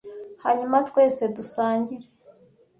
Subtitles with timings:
[0.43, 2.07] hanyuma twese dusangire.